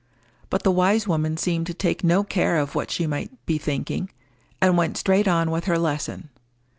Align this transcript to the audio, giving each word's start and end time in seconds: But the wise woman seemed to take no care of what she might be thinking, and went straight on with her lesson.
But 0.49 0.63
the 0.63 0.71
wise 0.71 1.07
woman 1.07 1.37
seemed 1.37 1.67
to 1.67 1.75
take 1.75 2.03
no 2.03 2.23
care 2.23 2.57
of 2.57 2.73
what 2.73 2.89
she 2.89 3.05
might 3.05 3.45
be 3.45 3.59
thinking, 3.59 4.09
and 4.59 4.75
went 4.75 4.97
straight 4.97 5.27
on 5.27 5.51
with 5.51 5.65
her 5.65 5.77
lesson. 5.77 6.31